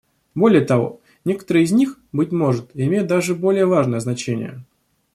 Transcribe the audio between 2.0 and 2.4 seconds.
быть